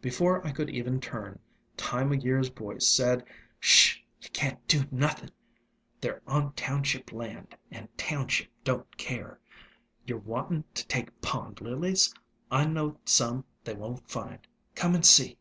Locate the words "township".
7.98-8.48